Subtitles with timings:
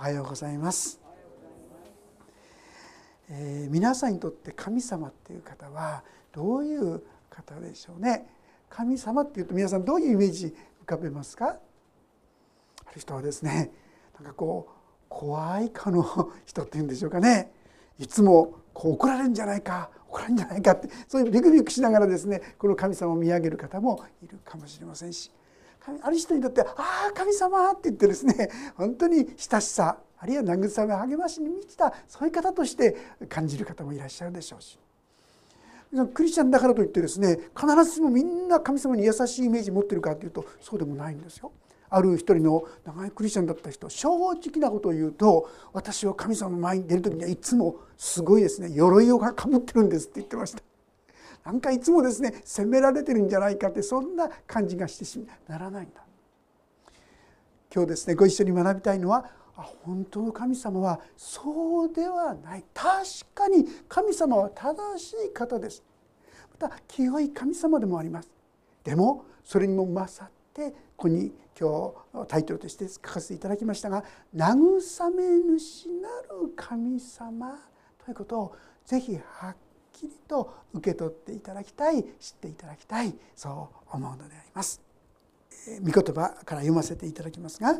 [0.00, 1.00] おはようございます、
[3.28, 8.28] えー、皆さんにとって神様っていう方はどういう方でしょうね。
[8.70, 11.56] 神様っていうと皆さんどういうイメージ浮かべますか？
[12.86, 13.72] ある人はですね
[14.14, 14.72] なんかこう
[15.08, 17.50] 怖いかの人っていうんでしょうかね。
[17.98, 25.32] いつもこう怒られるんじゃないか怒られるんじゃないかってそういうビクビクしながらですねこの神様を見上げる方もいるかもしれませんし。
[26.02, 32.96] ある人にとって「ああ神様」って言ってですね本当に親しさあるいは慰め励ましに満ちたそういう方として
[33.28, 34.78] 感じる方もいらっしゃるでしょうし
[36.12, 41.52] クリスチャンだからといってですね必ずしもみんな神様に優しいイメージ持ってるかというとそうでもないんですよ。
[41.90, 50.67] ある一人の長いクリスチャンだった人正直なことを言うと私は神様の前に出る時にはいつもすごいですね鎧をかぶってるんですって言ってました。
[51.44, 56.04] なんかいつもですね責められてるんじゃないかってそんな感じがしてしならないんだ。
[57.74, 59.24] 今日ですねご一緒に学びたいのは
[59.56, 62.64] あ本当の神様はそうではない。
[62.72, 63.02] 確
[63.34, 65.82] かに神様は正しい方です。
[66.60, 68.30] また清い神様でもあります。
[68.84, 71.92] でもそれにも勝ってここに今
[72.24, 77.58] 日タイトルとして書かせていただきましたが「慰め主なる神様」
[78.04, 79.56] ということをぜひはっ
[79.98, 84.80] きりと受け取っていただきたい知っていただきたいそう思うのであります。
[85.82, 87.78] 御言葉から読ませていただきますが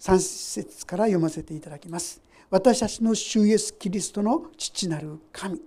[0.00, 2.22] 3節から読ませていただきます。
[2.50, 5.60] 私たちの主イエス・キリストの父なる神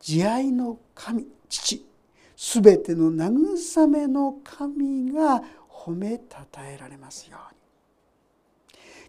[0.00, 1.86] 慈愛の神父
[2.34, 7.60] すべての慰めの神が褒めたたえられますように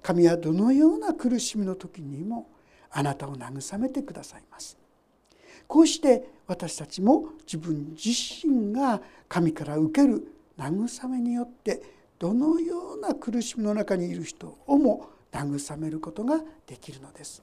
[0.02, 2.50] 神はどのような苦しみの時にも
[2.90, 4.78] あなたを慰めてくださいます
[5.72, 10.22] こうして私たちも自分自身が神から受ける
[10.60, 11.82] 慰めによって
[12.20, 17.42] どのような苦しみの中にいる人をも慰めることができるのです。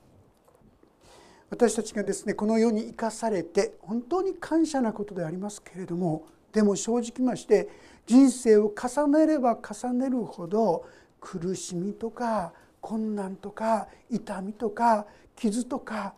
[1.48, 7.66] 私たちがですねこの世に生かされて本当に感謝なことでありますけれどもでも正直まして
[8.06, 10.84] 人生を重ねれば重ねるほど
[11.18, 12.52] 苦しみとか
[12.82, 16.12] 困難とか痛みとか傷とか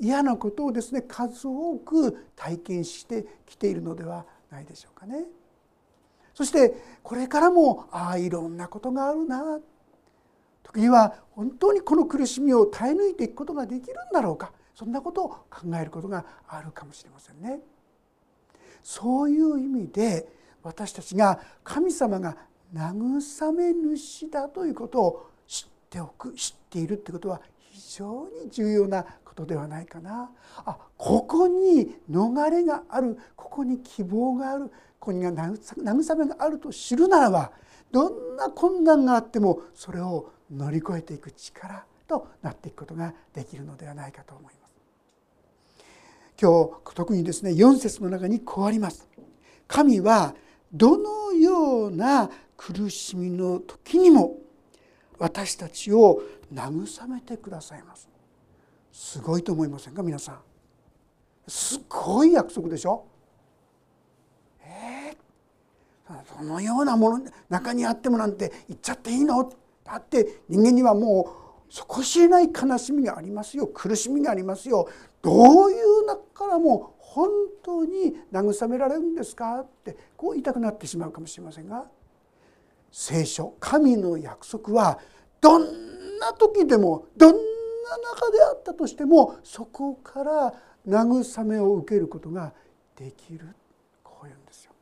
[0.00, 5.24] 嫌なことをですね数多く体験してきているのではないでしょうかね。
[6.34, 9.58] そしてこれからもああいろんなことがあるな
[10.62, 15.44] 時には本当にこの苦しみを耐え抜いていくことができるんだろうかそんなことを考
[15.80, 17.60] えることがあるかもしれませんね。
[18.84, 20.28] そういう意味で
[20.62, 22.36] 私たちが神様が
[22.72, 29.04] 慰め主だということを知っておく知っているということは非常に重要な
[29.38, 30.30] ことではないかな
[30.66, 37.52] あここに逃れがあるここに希望があるここに慰めがあると知るならば
[37.92, 44.58] どんな困難があってもそれを乗り越えていく力となっていくことができるのではないかと思います。
[46.40, 49.08] 今日特にですね4節の中にこうあります。
[49.66, 50.34] 神は
[50.72, 54.36] どのような苦しみの時にも
[55.18, 56.22] 私たちを
[56.52, 58.08] 慰めてくださいます
[59.00, 60.40] すごいと思いませんか皆さん。
[61.46, 63.04] すごい約束でしょ？
[64.60, 69.52] えー、そのようなもの中にあってもなんて言っちゃっていいの？
[69.84, 71.30] だって人間にはも
[71.70, 73.68] う底知れない悲しみがありますよ。
[73.68, 74.88] 苦しみがありますよ。
[75.22, 77.28] どういう中からも本
[77.62, 79.60] 当に慰められるんですか？
[79.60, 81.84] ってこう言いたくなってしまうかもしれませんが。
[82.90, 84.98] 聖書神の約束は
[85.40, 85.62] どん
[86.18, 87.38] な時でもどんな
[87.96, 90.54] 中であったとしてもそこから
[90.86, 92.52] 慰めを受けることが
[92.96, 93.54] できる
[94.02, 94.72] こういうんですよ。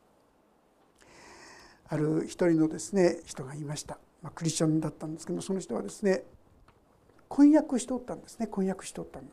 [1.89, 6.23] ある一人のですね人がいました、まあ、クリスチャンだったんですけどその人はですね
[7.29, 9.25] 婚約しておったんですね婚約しておったの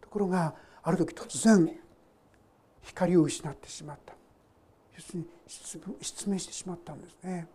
[0.00, 1.78] ところがある時突然
[2.82, 4.14] 光を失ってしまった
[4.96, 5.26] 要するに
[6.00, 7.48] 失明してしまったんですね。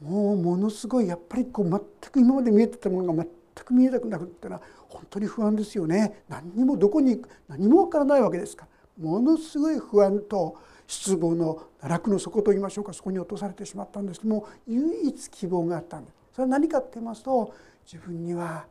[0.00, 1.80] もうものすごいやっぱりこう全
[2.12, 6.22] く今まで見えてたものが全く見えなくなるっていうのは本当に不安ですよね。
[6.28, 8.66] 何にもどこに行く何もわからないわけですか。
[8.66, 10.56] らものすごい不安と
[10.86, 12.92] 失望の奈落の底といいましょうか。
[12.92, 14.20] そこに落とされてしまったんです。
[14.20, 16.14] けども唯一希望があったんです。
[16.32, 17.52] それは何かって言いますと
[17.84, 18.66] 自分には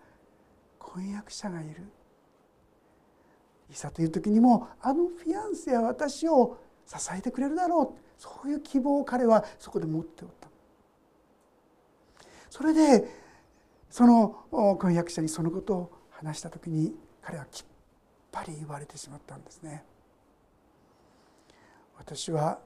[0.79, 1.83] 婚約者がいる。
[3.69, 7.99] いざという時にもあのフィアンセは私を支えてくれるだろう。
[8.17, 10.46] そういう希望を彼はそこで持っておった。
[12.49, 13.07] それで
[13.89, 14.45] その
[14.79, 17.65] 婚約者にそのことを話した時に彼はきっ
[18.31, 19.83] ぱり言われてしまったんですね。
[21.97, 22.59] 私は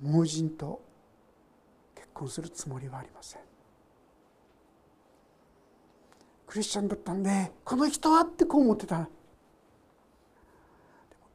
[0.00, 0.82] 盲人と
[1.94, 3.40] 結婚するつもりはありません。
[6.46, 8.96] クリスチャンだったんでこの人はってこう思ってた。
[8.98, 9.08] でも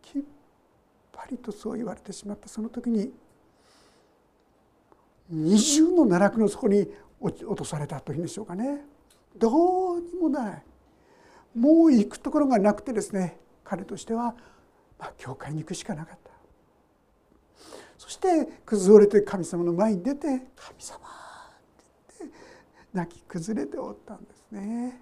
[0.01, 0.21] きっ
[1.11, 2.47] ぱりとそう言われてしまった。
[2.47, 3.11] その時に
[5.29, 6.87] 二重の奈落の底に
[7.19, 8.85] 落とされたというんでしょうかね。
[9.37, 10.63] どうにもない。
[11.55, 14.35] もう行くところがなくてですね彼としては、
[14.97, 16.29] まあ、教会に行くしかなかった。
[17.97, 22.37] そして崩れて神様の前に出て「神様」って言って
[22.93, 25.01] 泣き崩れておったんですね。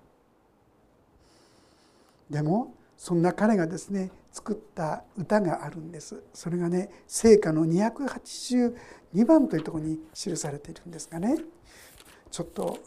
[2.29, 6.23] でもそんな彼がですね作った歌があるんです。
[6.33, 11.37] それがね聖歌の282番というところに記されているんですがね。
[12.31, 12.79] ちょっと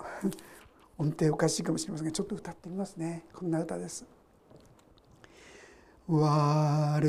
[0.99, 3.25] 音程おかしいかもしれませんがちょっと歌ってみますね。
[3.33, 4.05] こんな歌です。
[6.07, 7.01] 我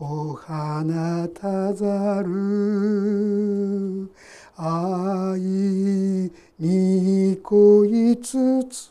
[0.00, 4.12] お花たざる
[4.56, 8.90] 愛に恋つつ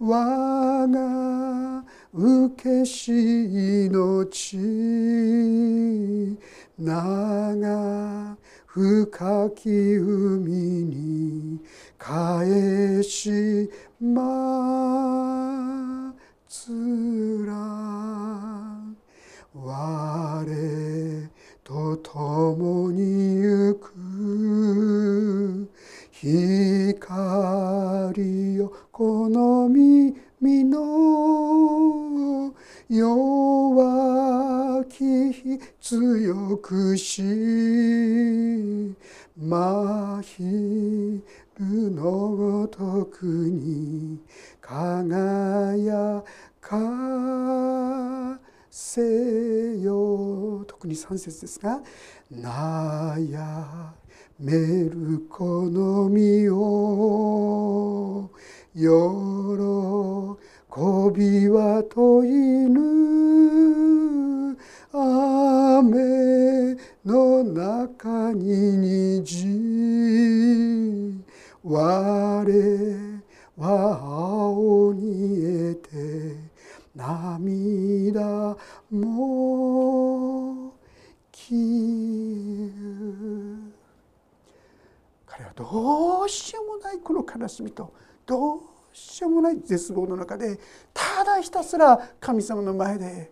[0.00, 4.56] 我が受けし命
[6.76, 11.60] 長深き海に
[11.96, 13.70] 返し
[14.00, 16.12] ま
[16.48, 17.54] つら。
[19.54, 20.44] 我
[21.66, 25.68] と共に行く
[26.12, 30.14] 光よこの耳
[30.62, 32.54] の
[32.88, 35.32] 弱き
[35.80, 37.20] 強くし
[39.36, 40.44] まひ
[41.58, 44.20] るのごとくに
[44.60, 46.22] 輝
[46.60, 46.76] か
[48.78, 50.62] せよ。
[50.66, 51.80] 特に3節ですが
[52.30, 53.90] 「悩
[54.38, 54.52] め
[54.90, 58.30] るこの身を
[58.74, 58.84] 喜
[61.18, 62.28] びはとい
[62.68, 62.84] ぬ。
[64.92, 68.76] 雨の中に
[69.22, 69.86] 虹。
[71.64, 72.44] 我
[73.56, 76.45] は青に得て
[76.96, 78.56] 涙
[78.90, 80.72] も
[81.30, 82.72] 消
[85.26, 87.92] 彼はどうしようもないこの悲しみと
[88.24, 88.60] どう
[88.94, 90.58] しようもない絶望の中で
[90.94, 93.30] ただひたすら神様の前で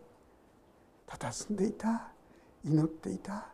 [1.09, 2.09] 佇んでいた
[2.65, 3.47] 祈っていた。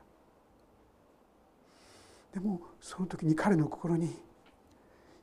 [2.32, 4.16] でもその時に彼の心に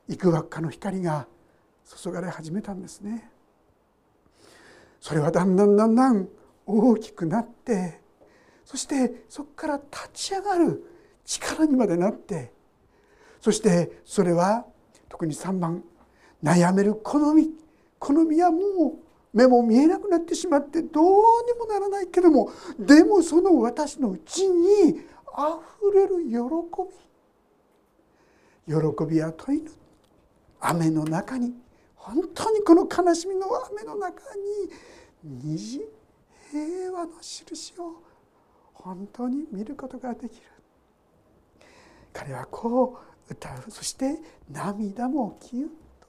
[0.08, 1.26] 幾ばっかの光が
[1.84, 3.30] 注がれ始めたんですね。
[5.00, 6.28] それはだんだんだんだん
[6.66, 8.00] 大きくなって
[8.64, 10.84] そしてそこから立ち上がる
[11.24, 12.52] 力にまでなって
[13.40, 14.64] そしてそれは
[15.08, 15.82] 特に3番
[16.42, 17.50] 悩める好み
[17.98, 25.00] 好みはもう目も見えなくなってしまってどうにもならないけどもでもその私のうちに
[25.34, 26.34] あふれる喜
[26.90, 27.08] び。
[28.68, 28.74] 喜
[29.06, 29.70] びは問いぬ
[30.60, 31.54] 雨の中に
[32.08, 34.70] 本当にこの悲しみの雨の中に
[35.22, 35.80] 虹
[36.50, 38.02] 平和の印を
[38.72, 40.42] 本当に見ることができる。
[42.12, 43.70] 彼はこう歌う。
[43.70, 44.18] そして
[44.50, 46.08] 涙もキュッと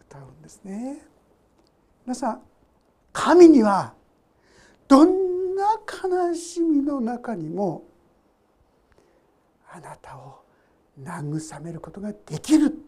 [0.00, 1.02] 歌うんですね。
[2.04, 2.42] 皆さん
[3.12, 3.94] 神には
[4.86, 7.84] どんな悲しみの中にも
[9.70, 10.44] あなたを
[11.00, 12.87] 慰めることができる。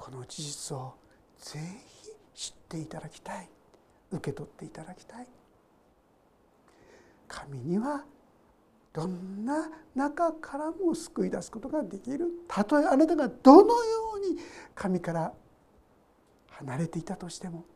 [0.00, 0.94] この事実を
[1.38, 1.60] ぜ
[2.34, 3.50] ひ知っていただきたい。
[4.10, 5.26] 受け取っていただきたい。
[7.28, 8.06] 神には
[8.94, 12.30] どんな中からも救い出すことができる。
[12.48, 14.38] たとえあなたがどのように
[14.74, 15.34] 神から
[16.48, 17.66] 離れていたとしても。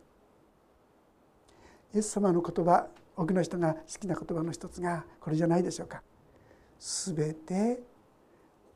[1.94, 6.02] イエス様の言葉多くの人が好きな言葉の一つがこれじゃないでしょうか。
[6.78, 7.82] すべて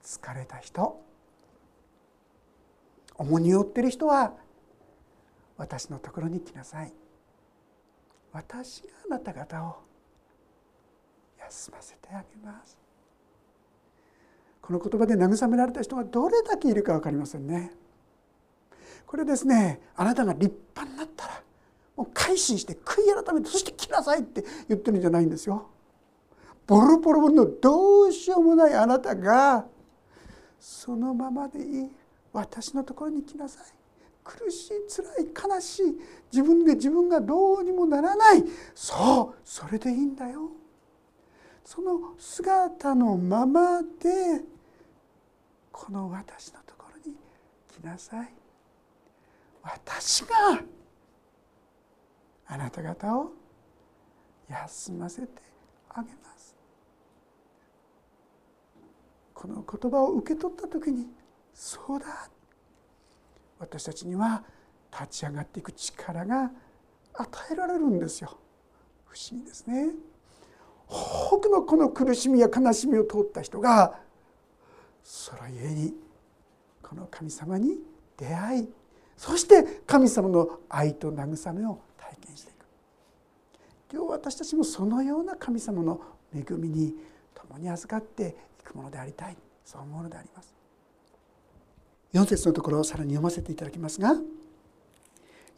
[0.02, 1.07] 疲れた人。
[3.18, 4.32] 重荷を負ってる人は
[5.56, 6.92] 私のところに来なさい。
[8.32, 9.76] 私があなた方を
[11.40, 12.78] 休ませてあげます。
[14.62, 17.72] この言葉で慰められた人がどれだけいるか分かりませんね。
[19.06, 21.42] これですねあなたが立派になったら
[21.96, 25.70] もう改心して悔い改めてそして来なさいって言ってるんじゃないんですよ。
[26.66, 29.66] ボロボロのどうしようもないあなたが
[30.60, 31.90] そのままでいい。
[32.32, 33.64] 私のところに来なさい。
[34.24, 36.00] 苦しい辛い悲しい。
[36.30, 38.44] 自分で自分がどうにもならない。
[38.74, 40.50] そうそれでいいんだよ。
[41.64, 44.42] その姿のままで
[45.72, 47.16] この私のところに
[47.68, 48.32] 来なさい。
[49.62, 50.62] 私が
[52.46, 53.32] あなた方を
[54.48, 55.28] 休ませて
[55.90, 56.56] あげます。
[59.34, 61.06] この言葉を受け取った時に
[61.58, 62.30] そうだ。
[63.58, 64.44] 私たちには
[64.92, 66.52] 立ち上がっていく力が
[67.14, 68.38] 与えられるんですよ。
[69.06, 69.90] 不思議ですね。
[70.86, 73.98] 多くのこの苦しみや悲しみを通った人が
[75.02, 75.94] それゆえに
[76.80, 77.80] この神様に
[78.16, 78.68] 出会い
[79.16, 82.66] そして神様の愛と慰めを体験していく。
[83.92, 86.00] 今日私たちもそのような神様の
[86.32, 86.94] 恵みに
[87.34, 89.36] 共に預かっていくものでありたい。
[89.64, 90.57] そう思うのであります。
[92.12, 94.14] 4節のところをさらに読ませていただきますが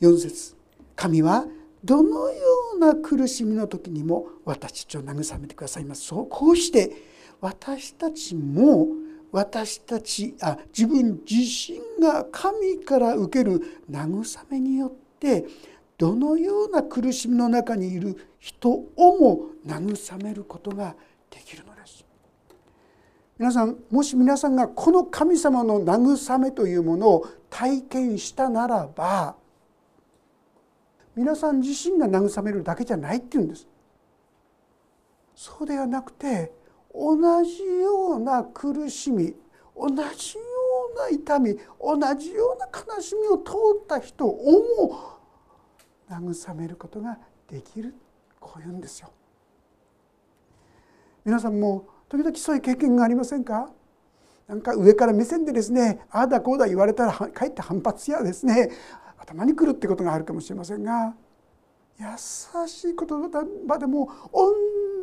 [0.00, 0.56] 4節
[0.96, 1.46] 神は
[1.84, 2.40] どのよ
[2.74, 6.02] うな苦しみの時にも私たちを慰めてくださいます。
[6.02, 6.92] そうこうして
[7.40, 8.88] 私たちも
[9.32, 15.46] 私たちあ自分自身が神から受ける慰めによって
[15.96, 20.96] どのような苦しみの中にいる人をも慰めることが
[21.30, 21.79] できるのです
[23.40, 29.34] 皆さんもし皆さんがこの神様の慰めというものを体験したならば
[31.16, 33.66] 皆さん自身が慰めるだけじゃないっていうんです
[35.34, 36.52] そうではなくて
[36.94, 39.34] 同じような苦しみ
[39.74, 40.04] 同じよ
[40.94, 44.36] うな痛み同じような悲しみを通った人を
[44.76, 45.18] も
[46.10, 47.16] 慰めることが
[47.48, 47.94] できる
[48.38, 49.10] こういうんですよ。
[51.24, 53.70] 皆さんも時々そういう経験がありませんか？
[54.46, 58.70] なんか上から目線でですねああだこうだ言われたら かえって反発やですね
[59.16, 61.14] 頭にくるってことがあるかもしれませんが
[61.98, 62.06] 優
[62.66, 63.08] しい言
[63.68, 64.10] 葉でも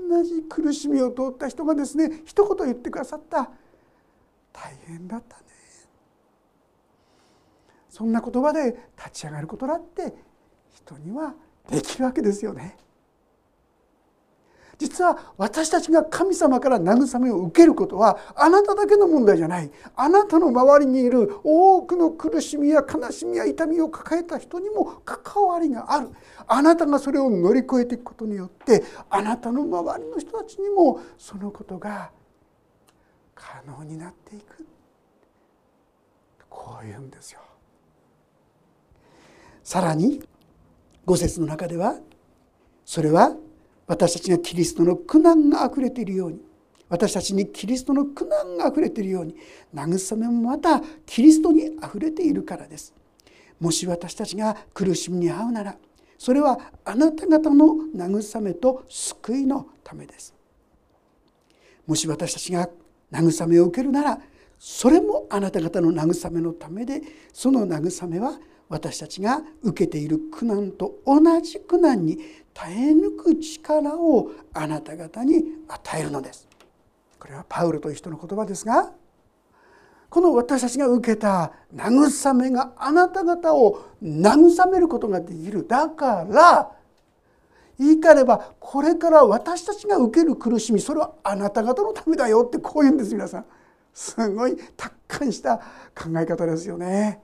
[0.09, 3.51] 同じ苦しみを通った人がですね一言言ってくださった。
[4.51, 5.43] 大変だったね。
[7.89, 10.13] そんな言葉で立ち上がることだって
[10.71, 11.35] 人には
[11.69, 12.75] できるわけですよね。
[14.77, 26.09] 実は私たちが神様から慰めを受けることはあなただけの問題じゃないあなたの周りにいる多くの苦しみや悲しみや痛みを抱えた人にも関わりがある
[26.45, 32.11] あなたがそれを乗り越えていくことによってあなたの周りの人たちにもそのことが
[33.33, 34.65] 可能になっていく
[36.49, 37.39] こういうんですよ。
[39.63, 40.21] さらに
[41.05, 41.99] 五節の中では
[42.85, 43.35] それは
[43.87, 46.41] 私たちがキリストの苦難があふれているように。
[46.89, 49.35] 私たちにキリストの苦難があふれているように。
[49.73, 52.93] 慰めもまたキリストにあふれているからです。
[53.59, 55.75] もし私たちが苦しみに遭うなら
[56.17, 60.33] それはあなた方の慰めと救いのためです。
[61.85, 62.69] もし私たちが
[63.11, 64.19] 慰めを受けるなら
[64.59, 67.01] それもあなた方の慰めのためで
[67.31, 68.37] その慰めは
[68.69, 72.19] 私たちが受けている苦難と同じ苦難に
[72.53, 76.47] 耐え抜く力をあなた方に与えるのです。
[77.19, 78.91] これはパウロという人の言葉ですが
[80.09, 85.67] この私たちが受けた慰めがあなた方を慰めることができる。
[85.67, 86.71] だから
[87.79, 93.45] 言い換えればこれから私たちが受ける苦しみそれはあなた方のためだよってこう言うんです皆さん。
[93.93, 97.21] すごい達観した考え方ですよね。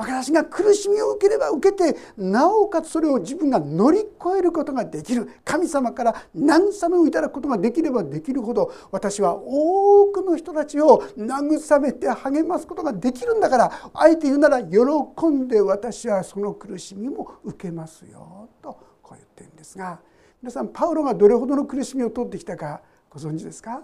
[0.00, 5.28] 私が苦しみを受ければ受けてなおかつそれを自分が乗り越えることができる。
[5.44, 20.00] 神様から慰めをいただくことができればできるほど私は多くの人たちを慰めて励ますことができるんだからあえて言うなら喜んで私はその苦しみも受けますよとこう言ってるんですが
[20.40, 22.80] 皆さんパウロがどれほどの苦しみを通ってきたか
[23.10, 23.82] ご存知ですか、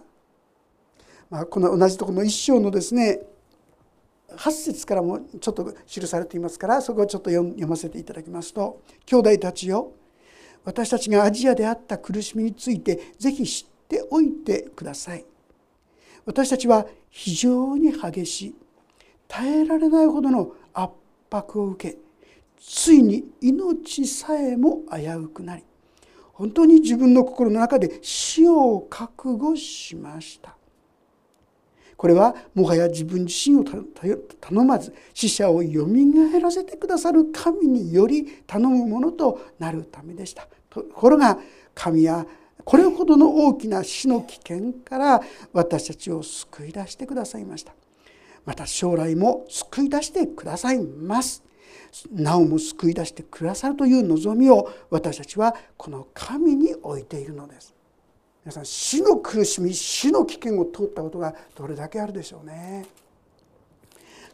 [1.29, 3.21] まあ、この同じとこの一章のですね
[4.37, 9.93] 8節からもちょっと記されていますからそこをちょっと読ませていただきますと「兄弟たちよ
[10.65, 15.25] 私たちがアジアであった苦しみについてぜひ知っておいてください」
[16.27, 18.55] 私たちは非常に激しい
[19.29, 20.93] 耐えられないほどの圧
[21.31, 21.99] 迫を受け
[22.59, 25.65] ついに命さえも危うくなり
[26.33, 30.56] 本当に自分の心の中で死を覚悟しました。
[31.97, 40.47] これはもはや自分自身を頼まず死者をよみがえらせてくださる神により頼むものとなるためでした。
[40.69, 41.39] ところが
[41.75, 42.27] 神は
[42.65, 45.21] これほどの大きな死の危険から
[45.53, 47.73] 私たちを救い出してくださいました。
[48.45, 51.43] また将来も救い出してくださいます。
[52.11, 57.75] なおも救い出してくださるという望みを私たちはこの神に置いているのです。
[58.47, 62.87] 皆さん死の苦しみ死の危険を通ったことがどれだけあるでしょうね。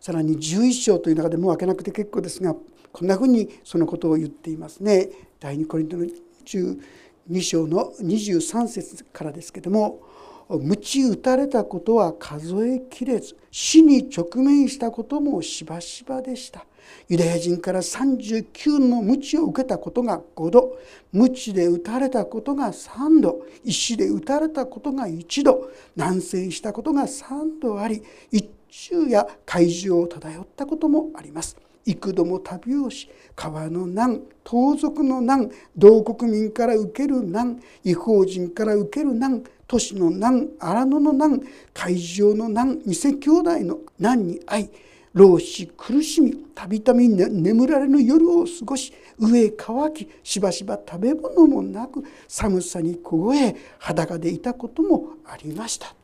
[0.02, 2.54] さらに11章という中でもう開けなくて結構ですが
[2.92, 5.08] こんなふうにそのことを言っていますね。
[5.40, 6.04] 第2コリントの
[6.44, 10.02] 12章の23節からですけども
[10.50, 16.66] 鞭打たれたことは数えきれず死に直面したこともしばしばでした
[17.08, 20.78] ユダヤ人から39の鞭を受けたことが5度
[21.12, 31.58] 鞭で打たれたことが3度石で打たれたことが1度難戦したことが3度あり一昼や海上を漂ったこともあります。
[31.84, 41.42] 幾度も旅をし川の難盗賊の難同国民から受ける難違法人から受ける難都市の難荒野の難
[41.74, 44.70] 海上の難偽兄弟の難に遭い
[45.12, 55.94] 老死苦しみたびたび眠られぬ夜を過ごし上へ乾きしばしば食べ物もなく寒さに凍え裸でいたこともありました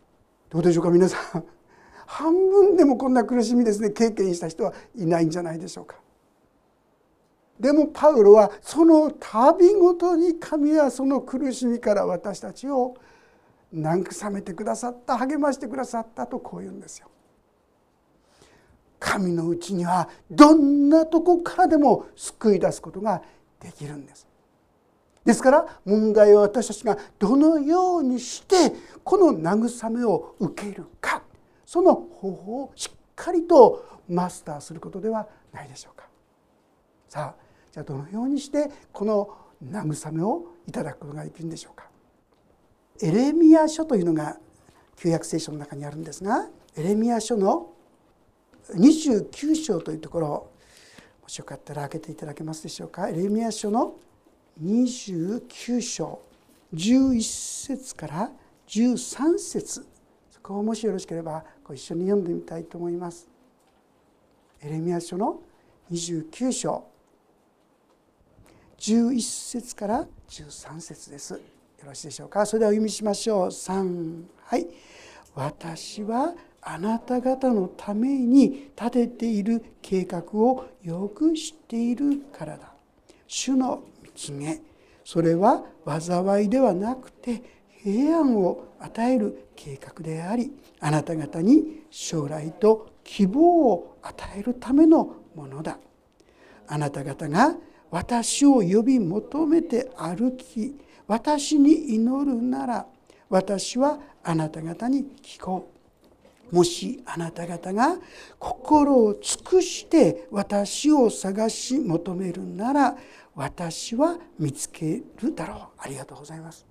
[0.51, 1.45] どうでしょうか皆さん
[2.09, 5.97] 半分でもこんな苦しみですね経験した人はいないんじゃないでしょうか。
[7.61, 12.95] でもパウロはその度ごとに神はその苦しみから私たちを
[13.75, 17.09] 慰めてくださった励ましてくださったとこう言うんですよ。
[18.99, 23.23] 神のうちにはどんなとこからでも救い出すことが
[23.61, 24.27] できるんです。
[25.25, 28.75] ですから問題は私たちがどのようにして
[29.05, 31.23] この慰めを受けるか。
[31.67, 36.09] その方法をしっかりとマスターすることではないでしょうか。
[37.09, 39.31] さあじゃあどのようにしてこの
[39.63, 41.89] 慰めをいただくことができるんでしょうか。
[43.03, 44.39] エレミア書というのが
[44.97, 47.71] 旧約聖書の中にあるんですがエレミア書の
[48.75, 50.29] 29章というところ
[51.23, 53.09] もしよかったら開けていただけますでしょうか？
[53.09, 53.95] エレミア書の
[54.63, 56.21] 29章
[56.75, 58.31] 11節から
[58.67, 59.87] 13節
[60.31, 63.29] そこをもしよろしければご一緒に読んでみたいと思います。
[64.61, 65.41] エレミア書の
[65.91, 66.85] 29章
[68.79, 71.35] 11節から13節です。
[71.35, 71.41] よ
[71.87, 72.45] ろしいでしょうか？
[72.45, 73.47] それではお読みしましょう。
[73.49, 74.67] 3はい。
[75.35, 76.35] 私は
[76.71, 82.75] あなた方のために立てている計画をよく知っているからだ。
[83.27, 83.83] 主の
[84.15, 84.61] 告げ
[85.03, 87.43] それは災いではなくて
[87.83, 95.79] 平安を与える計画でありあなた方に将来と希望を与えるためのものだ
[96.67, 97.57] あなた方が
[97.91, 100.77] 私を呼び求めて歩き
[101.07, 102.87] 私に祈るなら
[103.31, 105.78] 私はあなた方に聞こう
[106.51, 107.97] もしあなた方が
[108.39, 112.97] 心を尽くして私を探し求めるなら
[113.35, 115.59] 私は見つけるだろう。
[115.79, 116.67] ありがとうございます。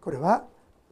[0.00, 0.44] これは、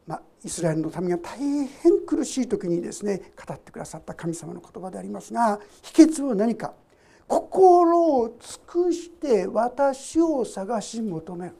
[0.07, 1.67] まあ、イスラエルの民が大変
[2.05, 6.73] 苦しい時にですね語ってくださった神様の言葉でありますが秘訣は何か。
[7.27, 11.55] 心を尽くして私を探し求める。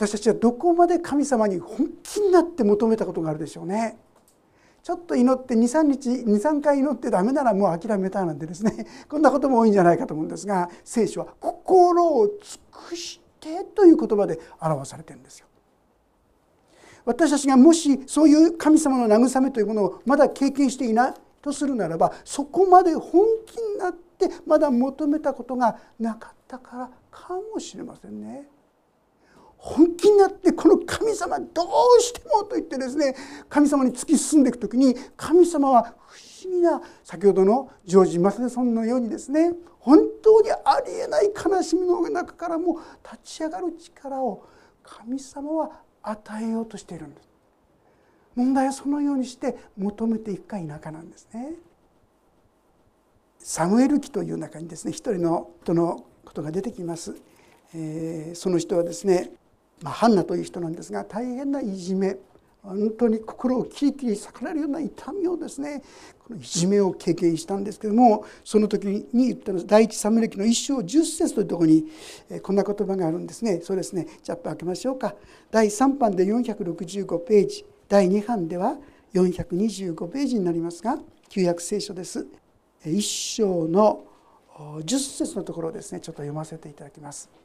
[0.00, 3.98] 私たちはどこまで神様に本気になって求めたことがあるでしょうね。
[4.82, 12.34] ちょっと祈って23日23回祈ってダメならもう諦めたなんてですね こんなことも多いんじゃないかと思うんですが聖書は心を尽
[12.72, 15.46] くしてという言葉で表されてるんですよ。
[17.04, 28.48] 私たちがもしそういう神様の慰めというものをまだ経験していないとするならばそこまで本気になってまだ求めたことがなかったからかもしれませんね。
[29.60, 33.14] 本気になってこの神様どうしてもと言ってですね
[33.48, 44.46] 神様に突き進んでいく時に神様は不思議な先ほどのジョージ・マセソンのようにですね本当にありえない悲しみの中からも立ち上がる力を
[44.82, 45.70] 神様は
[46.02, 47.28] 与えようとしているんです。
[48.34, 51.54] 問題はそのようにして求めていくか否かなんですね。
[53.38, 57.14] サムエル記という中にですね一人の人のことが出てきます。
[57.74, 59.30] えー、その人はですね
[59.82, 62.18] まあ、ハンナという人なんですが大変ないじめ
[62.62, 65.82] 本当に心をキリキリ裂かれるような痛みをですね
[66.18, 71.86] このいじめを経験したんですけどもその時に言ったの第一サムネ記の一章十節というところに
[72.42, 73.60] こんな言葉があるんですね。
[73.62, 74.06] そうですね。
[74.22, 75.14] じゃあ開けましょうか。
[75.50, 77.64] 第3版で465ページ。
[77.88, 78.76] 第2版では
[79.14, 80.98] 425ページになりますが
[81.30, 82.26] 旧約聖書です。
[82.84, 84.04] 一章の
[84.58, 87.39] 10節のところをですねちょっと読ませていただきます。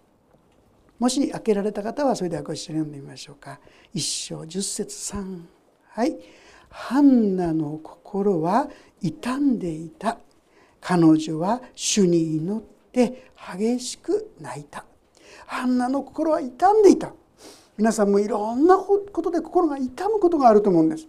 [0.99, 3.59] もし開けられた方はそれではご一緒に読んでみましょうか。
[3.93, 5.47] 一章十節三。
[5.89, 6.17] はい。
[6.69, 8.69] ハンナの心は
[9.01, 10.17] 傷んでいた。
[10.79, 14.85] 彼女は主に祈って激しく泣いた。
[15.47, 17.13] ハンナの心は傷んでいた。
[17.77, 21.07] 皆さんもいろんなことで心が痛むことがあると思うんです。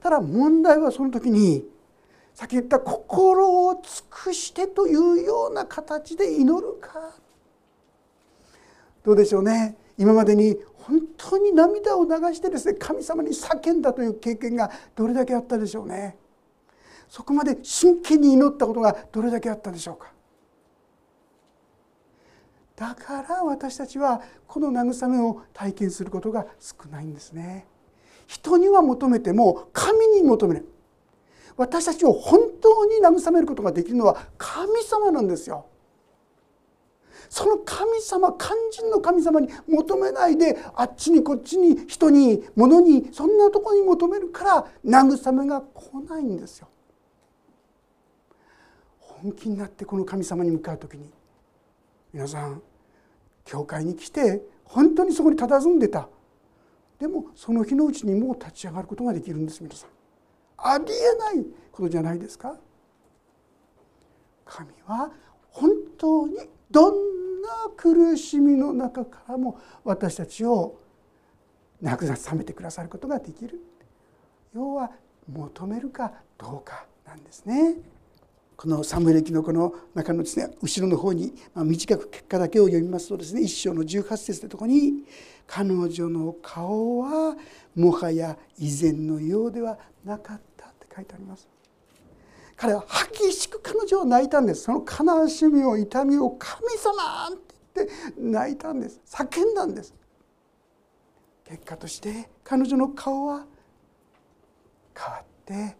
[0.00, 1.64] ただ問題はその時に
[2.34, 7.12] さっき言った心を尽くしてというような形で祈るか
[9.04, 9.76] どうでしょうね。
[9.96, 16.16] 今までに本当に涙を流してですね神様に叫んだという経験がどれだけあったでしょうね。
[17.08, 20.12] そこまで真剣に祈ったことがどれだけあったでしょうか。
[22.76, 27.66] だから私たちはこの慰めを体験することが少ないんですね。
[28.26, 30.66] 人には求めても神に求める
[31.56, 35.66] 私たちを本当に慰めることができるのは神様なんですよ。
[37.30, 46.68] その神様肝心の神様に求めないであっちにこっちに人に物にそんなとこに求めるから慰めが来ないんですよ。
[48.98, 51.08] 本気になってこの神様に向かう時に
[52.12, 52.60] 皆さん
[53.44, 56.08] 教会に来て本当にそこに佇んでた。
[56.98, 59.90] でもその日のうちにもう立ち上がることができるんです皆さん。
[60.56, 62.56] ありえないことじゃないですか。
[64.44, 65.12] 神は
[65.50, 66.36] 本当に
[66.70, 70.80] どんな苦しみの中からも私たちを
[71.82, 73.60] 慰めてくださることができる
[74.54, 74.90] 要は
[75.28, 77.76] 求めるかどうかなんですね。
[78.56, 85.06] このサムエル記のこの中のですね後ろの方に、まあ、短く結果だけを読みますとですね一章の18節のとこに
[85.48, 87.38] 「彼女の顔は
[87.74, 91.48] もはや以前のようではなかった」って書いてあります。
[92.60, 94.64] 彼は激しく彼女を泣いたんです。
[94.64, 99.00] その悲しみを痛みを神様って言って泣いたんです。
[99.06, 99.94] 叫んだんです。
[101.46, 103.46] 結果として彼女の顔は
[104.94, 105.76] 変わって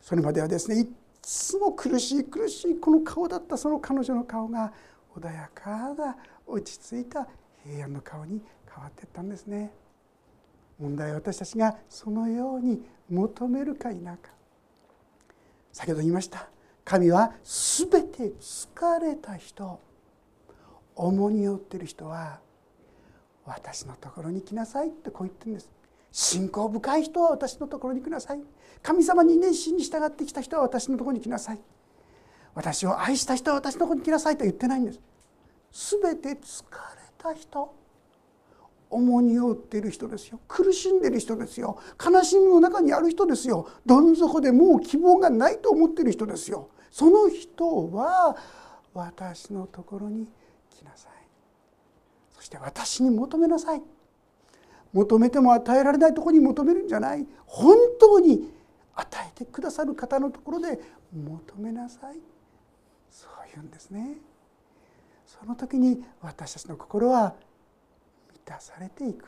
[0.00, 0.88] それまではですねい
[1.22, 4.72] つも苦しい苦しいこの顔だったその彼女の顔が
[5.16, 7.28] 穏やかな落ち着いた
[7.64, 9.70] 平安の顔に変わっていったんですね。
[10.80, 14.35] 問題は私たちがそのように求めるか否か。
[15.76, 16.48] 先ほど言いました。
[16.86, 19.78] 神は全て疲れた人。
[20.94, 22.40] 重荷を負ってる人は
[23.44, 25.70] 私のところに来なさいってこう言ってるんです。
[26.10, 28.40] 信仰深い人は私のところに来なさい。
[28.82, 31.58] 神様に熱心に従ってきた人は私のところに来なさい。
[32.54, 35.00] 私を愛した人は私のところに来なさいと言ってないんです。
[36.00, 36.38] 全て疲れ
[37.18, 37.74] た人。
[38.90, 40.40] 重荷を負っている人ですよ。
[40.46, 41.78] 苦しんでいる人ですよ。
[42.04, 43.68] 悲しみの中にある人ですよ。
[43.84, 46.70] どん底でもう希望がないと思ってる人ですよ。
[46.90, 48.36] その人は
[48.94, 50.26] 私のところに
[50.70, 51.12] 来なさい。
[52.32, 53.82] そして私に求めなさい。
[54.92, 57.26] 求めても与えられないところに求めるんじゃない。
[57.44, 58.50] 本当に
[58.94, 60.80] 与えてくださる方のところで
[61.12, 62.18] 求めなさい。
[63.10, 64.16] そう言うんですね。
[65.26, 67.34] その時に私たちの心は
[68.46, 69.26] 満たされていく。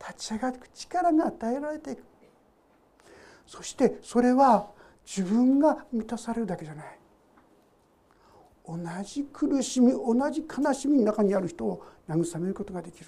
[0.00, 2.02] 立ち上がっていく力が与えられていく。
[3.46, 4.70] そしてそれは
[5.04, 6.98] 自分が満たされるだけじゃない。
[8.66, 13.06] 同じ苦しみ同じ悲しみの中にある人を慰めることができる。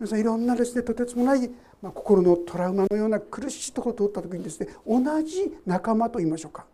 [0.00, 1.48] 皆さんいろんなですねとてつもない、
[1.80, 6.66] まあ、心のトラウマのような苦しいところを通った時にですね同じ仲間と言いましょうか。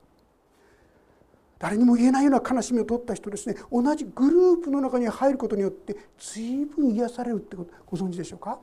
[1.63, 3.55] 誰にも言えないような悲しみを取った人ですね。
[3.71, 8.59] 同じグループの中に入ることによって随分癒されるってことご存知でしょうか？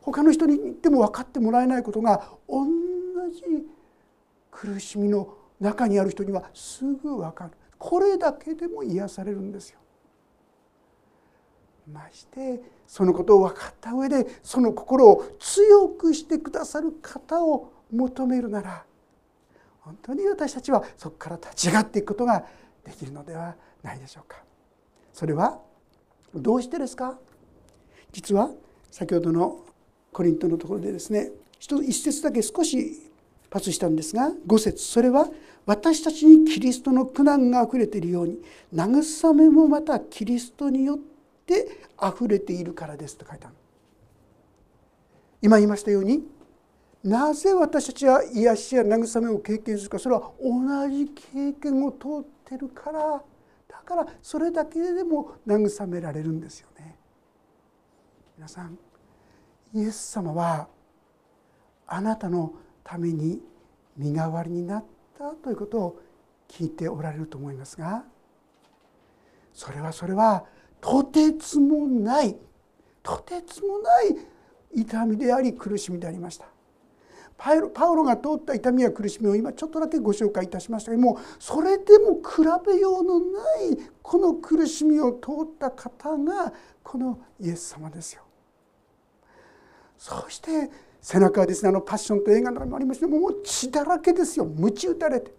[0.00, 2.64] 他の人に言っても分かってもらえないことが同
[3.32, 3.66] じ
[4.52, 7.50] 苦しみの中にある人にはすぐ分かる。
[7.78, 9.80] これだけでも癒されるんですよ。
[11.92, 18.84] ましてそのことを分かった上でその心を強くしてくださる方を求めるなら
[19.84, 22.44] 本当に私たちはそこから立ち上がっていくことが
[22.84, 24.42] できるのではないでしょうか。
[25.12, 25.60] それは
[26.34, 27.18] どうしてですか？
[28.12, 28.50] 実は
[28.90, 29.64] 先ほどの
[30.12, 33.10] コリントのところでですね一節だけ少し
[33.50, 34.84] パスしたんですが5節。
[34.84, 35.28] それは
[35.66, 38.38] 私たちにキリストの苦難があふれているように
[38.74, 41.04] 慰めもまたキリストによって
[41.46, 41.66] で
[42.02, 43.54] 溢れているからですと書いてある。
[45.42, 46.26] 今言いましたように
[47.04, 53.22] なぜ私たちは癒しや慰めを経験するかそれは同じ経験を通ってるから
[53.68, 56.96] だからそれだけでも慰められるんですよね。
[58.36, 58.78] 皆さん
[59.74, 60.68] イエス様は
[61.86, 63.40] あなたのために
[63.96, 64.84] 身代わりになっ
[65.18, 66.00] たということを
[66.48, 68.04] 聞いておられると思いますが
[69.52, 70.46] それはそれは
[70.80, 72.36] とてつもない
[73.02, 74.16] とてつもない
[74.74, 76.53] 痛みであり苦しみでありました。
[77.36, 83.26] パウロが通った痛みや苦しみを今ちょっとだけご紹介いたしましたけどもそれでも比べようのな
[83.70, 88.22] いこの苦しみを通った方がこのイエス様ですよ。
[89.98, 90.70] そして
[91.00, 95.32] 背中はですねあのパッションと映画の中にもありましたもう血だらけですよ鞭打たれて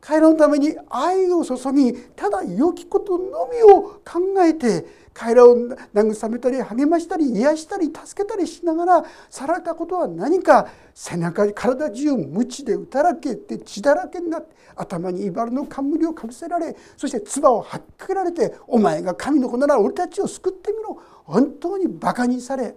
[0.00, 5.54] 彼らのために愛を注ぎただ良きことのみを考えて彼らを
[5.94, 22.74] 慰めたり励ましたり癒したり助けたりしながらさられたことは何か背中体中鞭で打たらけて血だらけになって頭に茨の冠をかぶせられそして唾を吐きかけられて「お前が神の子なら俺たちを救ってみろ」本当にバカにされ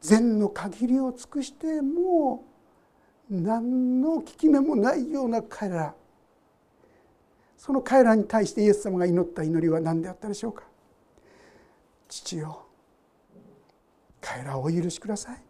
[0.00, 2.44] 善の限りを尽くしても
[3.30, 5.94] う何の効き目もないような彼ら。
[7.56, 10.64] その彼らに対してイエス様が祈った祈りは何であったでしょうか？
[12.08, 12.66] 父よ
[14.20, 15.42] 彼らをお許しください。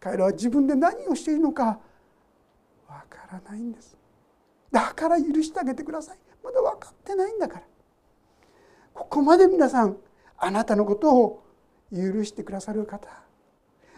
[0.00, 1.78] 彼らは自分で何をしているのか
[2.88, 3.96] わからないんです。
[4.70, 6.18] だから許してあげてください。
[6.42, 7.62] まだ分かってないんだから。
[8.92, 9.96] ここまで皆さん
[10.36, 11.44] あなたのことを
[11.92, 13.08] 許してくださる方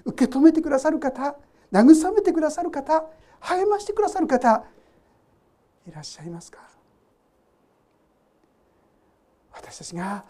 [0.05, 1.37] 受け止めてくださる方
[1.73, 3.07] 慰めてくださる方
[3.41, 4.65] 励ましてくださる方
[5.89, 6.61] いらっしゃいますか？
[9.53, 10.25] 私たちが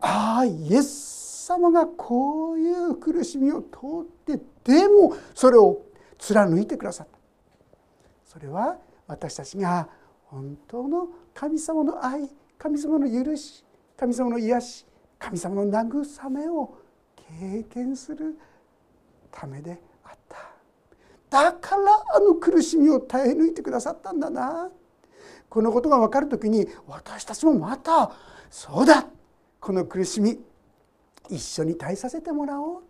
[0.00, 3.68] ああイエス様がこういう苦しみを通
[4.02, 5.82] ってでもそれを
[6.18, 7.16] 貫いてくださった。
[8.24, 9.88] それは私たちが
[10.24, 12.28] 本当の神様の愛
[12.58, 13.64] 神様の許し
[13.96, 14.86] 神様の癒し
[15.18, 16.76] 神様の慰めを
[17.40, 18.38] 経験する
[19.30, 20.36] ためであった。
[21.30, 24.70] だからあの苦しみを耐え抜いてくださったんだな。
[25.48, 28.12] このことが分かる時に私たちもまた
[28.50, 29.06] そうだ。
[29.66, 30.38] この苦しみ
[31.28, 32.82] 一緒に耐えさせてもらおう。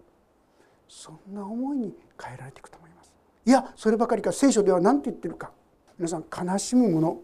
[0.86, 3.10] そんな思いに変えられていくと思います。
[3.46, 4.30] いやそればかりか。
[4.30, 5.52] 聖書では何て言ってるか。
[5.98, 7.20] 皆さん悲しむもの、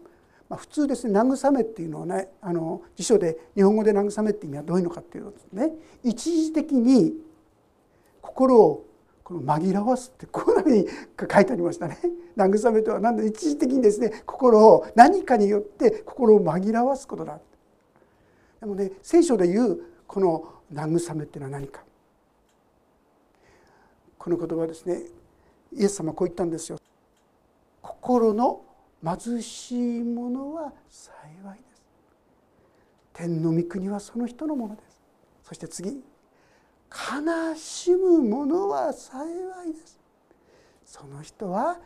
[0.49, 5.69] まあ、普通ですね慰めっていうのはねあの辞書で日本語で慰めって意味はどういうのかっていうとね。
[6.03, 7.13] 一時的に
[8.23, 8.87] 心を
[9.23, 10.87] この紛らわすってこういうふうに
[11.31, 11.99] 書いてありましたね。
[12.35, 17.39] 慰めとは何で一時的にですね心を何かによって心を紛らわすことだ。
[18.63, 21.83] でもね聖書で言うこの慰めっていうのは何か。
[24.17, 25.01] この言葉ですね
[25.73, 26.79] イエス様こう言ったんですよ。
[27.81, 28.61] 心の
[29.03, 31.83] 貧しい者は幸いです。
[33.11, 35.01] 天の御国はその人のものです。
[35.43, 36.01] そして次
[36.89, 39.25] 悲しむ者は幸
[39.65, 39.99] いです
[40.85, 41.79] その人は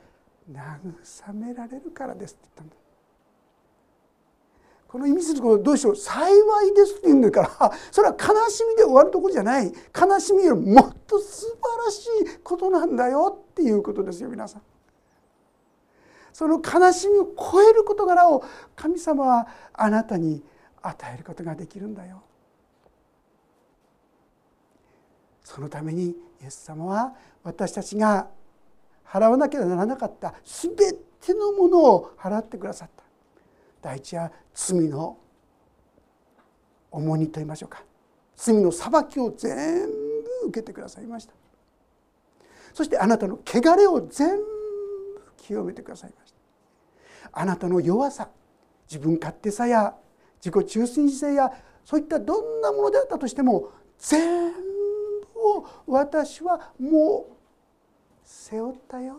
[0.52, 2.76] 慰められるからですって言ったんだ
[4.88, 6.32] この意味するとどうしよう幸
[6.64, 14.62] いですって言うんだから それは悲しみで終わるところじゃない悲しみよりもっと素晴らしいことなんだよっていうことですよ皆さん。
[16.32, 18.44] その悲しみを超える事柄を
[18.76, 20.44] 神様はあなたに
[20.84, 22.22] 与えることができるんだよ。
[25.44, 28.28] そのためにイエス様は私たちが
[29.06, 33.07] 払わなければならなかった全てのものを払ってくださった
[33.88, 35.18] 第一は罪の
[36.92, 37.86] 重荷と言いましょうか。
[38.36, 41.32] 罪の裁きを全部受けてくださいました。
[42.74, 44.44] そしてあなたの汚れを全部
[45.38, 47.30] 清めてくださいました。
[47.32, 48.28] あなたの弱さ
[48.90, 49.96] 自分勝手さや
[50.44, 51.50] 自己中心性や
[51.86, 53.70] そういったどんなものであったとしても
[54.00, 57.36] 全部を私はもう
[58.26, 59.16] 背負ったよ。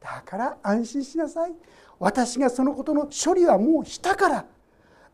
[0.00, 1.54] だから安心しなさい。
[2.02, 4.44] 私がそのことの処理はもうしたから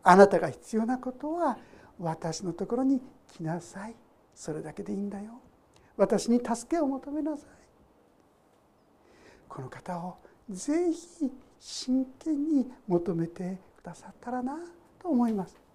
[0.03, 1.59] あなたが必要なことは
[1.99, 3.03] 私のところに
[3.37, 3.95] 来なさい。
[4.35, 5.39] それだけでいいんだよ。
[5.99, 7.47] 私に助けを求めなさい。
[9.51, 10.17] この方を
[10.49, 14.57] ぜひ真剣に求めてくださったらな
[14.99, 15.68] と思います。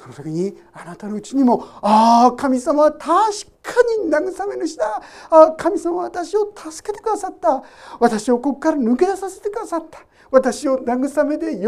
[0.00, 5.02] その時にあなたのうちにも「ああ神様は確かに慰め主だ。
[5.28, 7.62] あ神様は私を助けてくださった。
[7.98, 9.98] 私をここから抜け出させてくださった。
[10.30, 11.66] 私を慰めで喜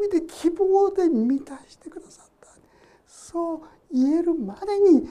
[0.00, 2.48] びで希望で満たしてくださった」
[3.06, 3.60] そう
[3.92, 5.06] 言えるまでに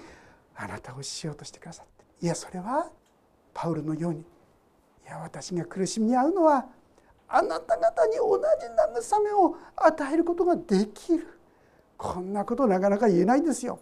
[0.55, 2.25] あなたをしようとしてくださって。
[2.25, 2.89] いやそれは
[3.53, 4.21] パウルのように。
[4.21, 4.25] い
[5.05, 6.65] や私が苦しみに遭うのは
[7.27, 11.27] あなた方に同じ慰めを与えることができる。
[12.03, 13.79] こんなことなかなか言えないですよ。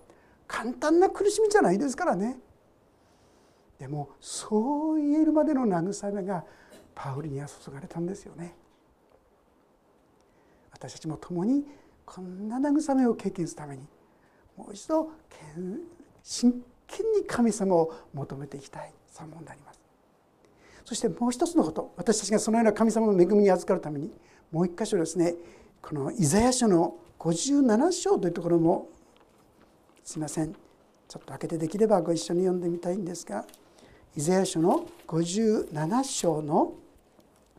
[0.48, 2.38] 簡単な苦しみじゃないですからね。
[3.80, 6.46] でもそう言えるまでの慰めが
[6.94, 8.54] パウリには注がれたんですよね。
[10.72, 11.66] 私たちも共に
[12.06, 13.88] こんな慰めを経験するために
[14.56, 15.10] もう一度
[16.22, 19.82] 真剣に神様を求めていきたい3問であります。
[20.86, 24.12] そしてもう一つのこと私たちがそのような神様の恵みに預かるために
[24.52, 25.34] もう一箇所ですね
[25.82, 28.90] このイザヤ書の57章というところも
[30.04, 30.54] すいません。
[30.54, 33.46] ちょっと開けてできればご一緒に読んでみたいんですが
[34.16, 36.74] イザヤ書の57章の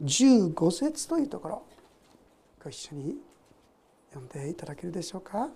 [0.03, 1.63] 15節というところ
[2.65, 3.17] ご一緒に
[4.09, 5.49] 読んでいただけるでしょうか。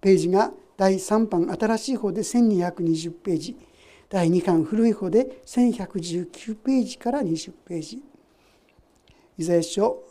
[0.00, 3.56] ページが第3版新しい方で1220ページ
[4.10, 8.02] 第2巻古い方で1119ページから20ページ。
[9.38, 10.02] イザヤ書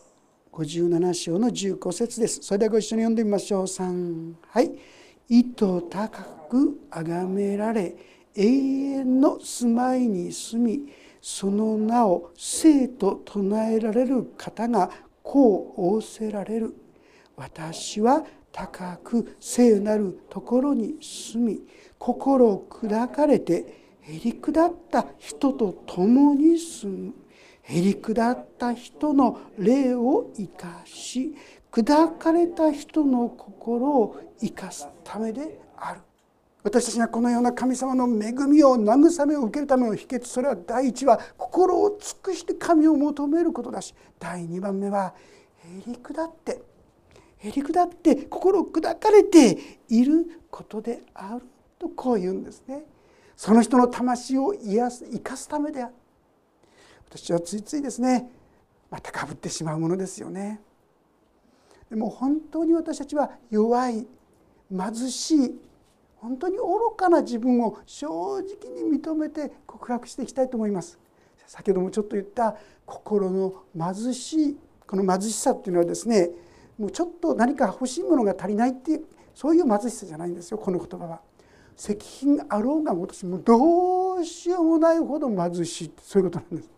[0.58, 2.40] 57章の15節です。
[2.42, 3.64] それではご一緒に読んでみましょう。
[3.66, 4.72] 3はい
[5.30, 7.96] 「意図高く崇められ
[8.34, 10.92] 永遠の住まいに住み
[11.22, 14.90] その名を生と唱えられる方が
[15.22, 16.74] こう仰せられる。
[17.36, 21.62] 私は高く聖なるところに住み
[22.00, 27.14] 心砕かれてへりくだった人と共に住む。
[27.70, 31.36] へりくだった人の霊を生かし
[31.72, 36.02] 砕かれた人の心を生かすためである
[36.64, 45.14] 私たちがこのような神様の恵みを慰めを受けるための秘訣それは第一は心を尽くして神を求めることだし第二番目は
[45.86, 46.62] へりくだって
[47.40, 49.58] へりくだって心を砕かれて
[49.90, 51.46] いることである
[51.78, 52.84] とこう言うんですね。
[53.36, 55.94] その人の魂を癒す生かすためである
[57.10, 58.30] 私はついついですね
[58.90, 60.62] またかぶってしまうものですよね。
[61.90, 64.06] でも本当に私たちは弱い
[64.70, 65.60] 貧しい
[66.18, 68.42] 本当に愚かな自分を正直
[68.74, 71.00] に認めて告白していきたいと思います。
[71.46, 76.30] 先ほどもちょっと言った心の貧しいこの貧しさっていうのはですね
[76.78, 81.22] もうちょっと何か欲しいものが足りないっていうそういう貧しさじゃないんですよこの言葉は。
[81.78, 86.77] 石品あろうが私もどうしようもないほど貧しいそういうことなんです。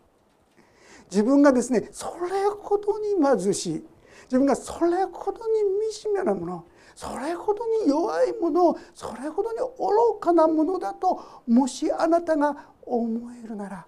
[1.09, 3.83] 自分がですねそれほどに貧しい
[4.25, 13.85] 自分がそれほどに惨めなものそれほどに弱いものそれほどに愚かなものだともしあなたが思えるなら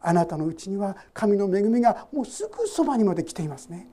[0.00, 3.88] あなたのうちには神の恵みがもうすぐそばにまで来ていますね。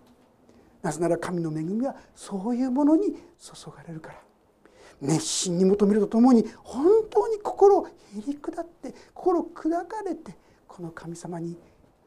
[0.82, 4.22] なぜなら神の恵みはそういうものに注がれるから
[5.02, 7.92] 熱心に求めるとともに本当に心をへ
[8.28, 10.36] り下って心砕かれて
[10.68, 11.58] この神様に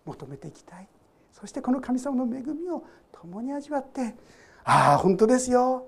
[0.05, 0.89] 求めていきたい。
[1.33, 4.15] そしてこの神様の恵みを共に味わって
[4.65, 5.87] ああ本当ですよ。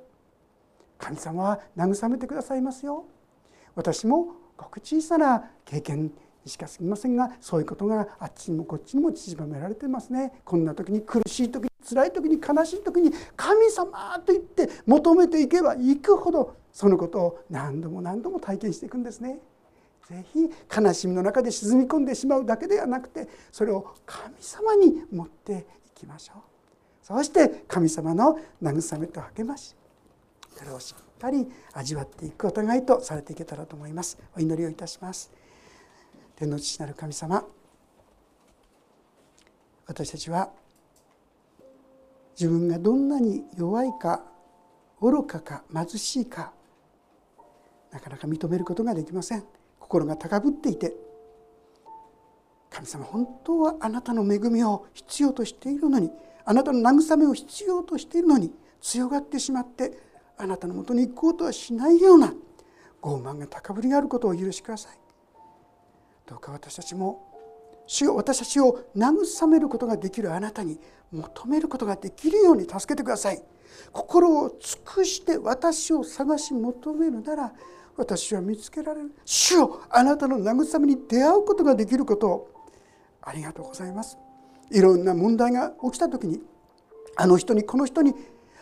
[0.99, 3.05] 神様は慰めてくださいますよ。
[3.75, 6.13] 私もごく小さな経験に
[6.47, 10.41] しかすぎませんがそういうことがあっちにもこっちにも縮められてますね。
[10.45, 19.39] こんな時に苦しい時に辛い時に悲しい時に神様と言って求めていけばいくほどそのことを何度も何度も体験していくんですね。
[20.09, 26.43] ぜひ悲しみの中で沈み込んでしまうだけではなくてそれを神様に持っていきましょう。
[27.03, 29.77] そして神様の慰めと励まし
[30.57, 34.19] それをしっかり味わっていくお互いとされていけたらと思います。
[34.37, 35.31] お祈りをいたします。
[36.37, 37.45] 天の父なる神様
[39.87, 40.51] 私たちは
[42.39, 44.23] 自分がどんなに弱いか
[45.01, 46.53] 愚かか貧しいか
[47.91, 49.45] なかなか認めることができません。
[49.95, 50.93] 心が高ぶっていて
[52.69, 56.11] 神様本当はあなたの恵みを必要としているのに
[56.45, 59.97] あなたの慰めを必要としているのに強がってしまって
[60.37, 62.35] あなたのもとに行こうとはしないような
[63.01, 64.99] 傲慢が高ぶりがあることを許しください。
[66.27, 67.23] どうか私たちも
[67.87, 70.81] 主よ私たちを慰めることができるあなたに
[71.13, 73.41] 求めることができるように助けてください。
[73.93, 77.53] 心を尽くして私を探し求めるなら
[77.97, 79.13] 私は見つけられる。
[79.25, 82.29] 主よあなたの慰めに出会うことができること。
[82.29, 82.51] を
[83.25, 84.19] ありがとうございます。
[84.71, 86.41] いろんな問題が起きた時に
[87.17, 88.15] あの人にこの人に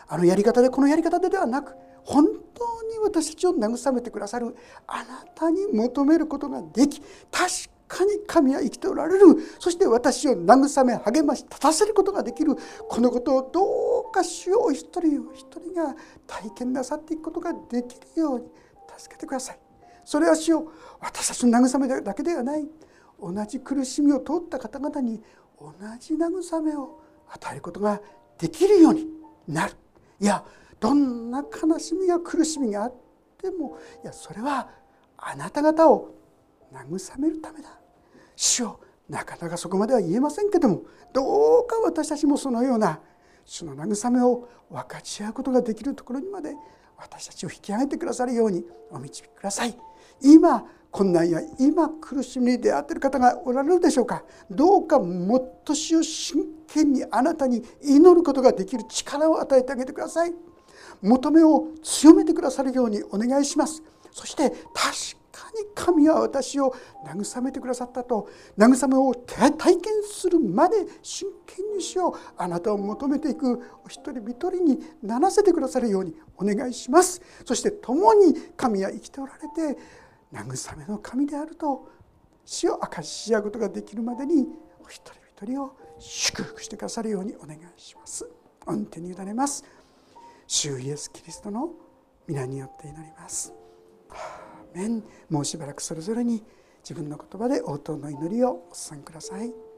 [0.07, 4.55] あのやり方でこのやり方でではなく本当に私たちを慰めてくださる
[4.87, 7.49] あなたに求めることができ確
[7.87, 9.25] かに神は生きておられる。
[9.59, 12.55] そして私を慰め励まし立たせることができる。
[12.87, 18.45] このことをどうか主よお一人お一人が体験なさっていくことができるように。
[19.03, 19.59] 助けてください。
[20.05, 20.71] それは主よ。
[20.99, 22.65] 私たちの慰めだけではない。
[23.21, 25.21] 同じ苦しみを通った方々に
[25.59, 28.01] 同じ慰めを与えることが
[28.37, 29.07] できるように
[29.47, 29.73] なる。
[30.19, 30.43] いや
[30.79, 32.93] どんな悲しみや苦しみがあっ
[33.37, 34.69] てもいやそれは
[35.17, 36.15] あなた方を
[36.73, 37.69] 慰めるためだ。
[38.35, 38.79] 主よ
[39.09, 40.83] なかなかそこまでは言えませんけども
[41.13, 42.99] どうか私たちもそのような
[43.45, 46.55] 主の慰めを分かち合うことができるところにまで
[47.03, 49.77] 私たちを引き上げてくださるようにお導きください。
[50.21, 54.23] 今困難や今苦しみに出会っている方がおられるでしょうか？
[54.49, 60.33] どうかもっと主を真剣にあなたに祈ることができる力を与えてあげてください。
[61.01, 63.81] 求めを強めてくださるようにお願いします。
[64.11, 64.93] そして確
[65.33, 66.73] かに神は私を
[67.03, 68.29] 慰めてくださったと。
[68.55, 72.13] 慰めを体験するまで真剣にしよう。
[72.37, 77.19] あなたを求めていくお一人一人にならせてくださるようにお願いします。
[77.43, 79.79] そして共に神は生きておられて
[80.31, 81.89] 慰めの神であると
[82.45, 84.47] 死を明かし合うことができるまでに
[84.83, 88.29] お一人一人を祝福してくださるようにお願いします。
[88.65, 89.63] 御手に委ねます。
[90.45, 91.71] 主イエス・キリストの
[92.27, 93.51] 皆によって祈ります。
[94.75, 96.43] メンもうしばらくそれぞれに
[96.83, 99.72] 自分の言葉で応答の祈りをおっさんください。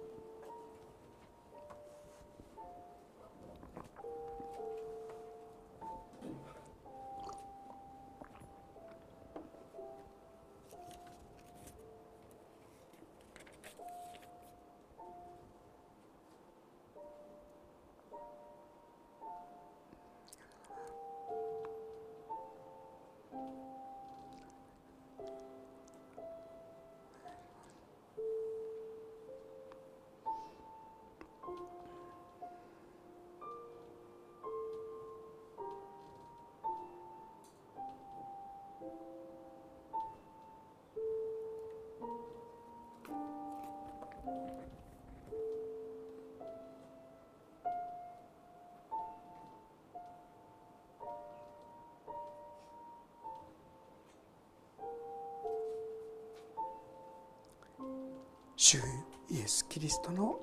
[59.75, 60.39] キリストの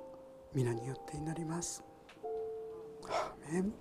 [0.54, 1.82] 皆によって祈ります。
[3.08, 3.72] アーメン